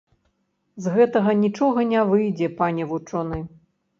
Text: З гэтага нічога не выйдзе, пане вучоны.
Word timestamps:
З 0.85 0.93
гэтага 0.95 1.35
нічога 1.43 1.85
не 1.91 2.01
выйдзе, 2.13 2.47
пане 2.61 2.87
вучоны. 2.95 3.39